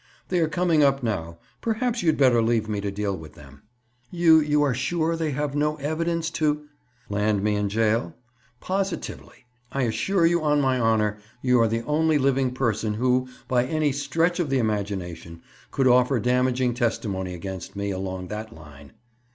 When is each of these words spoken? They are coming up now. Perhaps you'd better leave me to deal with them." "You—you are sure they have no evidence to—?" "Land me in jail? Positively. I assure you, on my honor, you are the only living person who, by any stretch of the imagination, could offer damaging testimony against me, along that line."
They 0.29 0.39
are 0.39 0.47
coming 0.49 0.81
up 0.81 1.03
now. 1.03 1.37
Perhaps 1.61 2.01
you'd 2.01 2.17
better 2.17 2.41
leave 2.41 2.67
me 2.67 2.81
to 2.81 2.89
deal 2.89 3.15
with 3.15 3.35
them." 3.35 3.61
"You—you 4.09 4.63
are 4.63 4.73
sure 4.73 5.15
they 5.15 5.29
have 5.29 5.53
no 5.53 5.75
evidence 5.75 6.31
to—?" 6.31 6.65
"Land 7.07 7.43
me 7.43 7.53
in 7.55 7.69
jail? 7.69 8.15
Positively. 8.59 9.45
I 9.71 9.83
assure 9.83 10.25
you, 10.25 10.41
on 10.41 10.59
my 10.59 10.79
honor, 10.79 11.19
you 11.43 11.61
are 11.61 11.67
the 11.67 11.85
only 11.85 12.17
living 12.17 12.51
person 12.51 12.95
who, 12.95 13.27
by 13.47 13.63
any 13.65 13.91
stretch 13.91 14.39
of 14.39 14.49
the 14.49 14.57
imagination, 14.57 15.43
could 15.69 15.85
offer 15.85 16.19
damaging 16.19 16.73
testimony 16.73 17.35
against 17.35 17.75
me, 17.75 17.91
along 17.91 18.29
that 18.29 18.51
line." 18.55 18.93